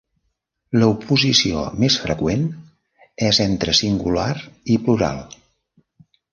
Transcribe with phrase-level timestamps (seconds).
[0.83, 2.49] L'oposició més freqüent
[3.29, 4.29] és entre singular
[4.77, 5.25] i plural.